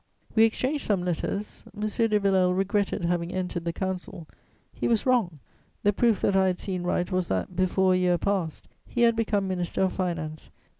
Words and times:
We 0.33 0.45
exchanged 0.45 0.83
some 0.83 1.03
letters. 1.05 1.63
M. 1.75 1.81
de 1.81 2.19
Villèle 2.19 2.57
regretted 2.57 3.05
having 3.05 3.31
entered 3.31 3.65
the 3.65 3.71
Council: 3.71 4.27
he 4.73 4.87
was 4.87 5.05
wrong; 5.05 5.37
the 5.83 5.93
proof 5.93 6.21
that 6.21 6.35
I 6.35 6.47
had 6.47 6.57
seen 6.57 6.81
right 6.81 7.11
was 7.11 7.27
that, 7.27 7.55
before 7.55 7.93
a 7.93 7.97
year 7.97 8.17
passed, 8.17 8.67
he 8.87 9.03
had 9.03 9.15
become 9.15 9.47
Minister 9.47 9.83
of 9.83 9.93
Finance 9.93 10.45
and 10.45 10.53
M. 10.55 10.61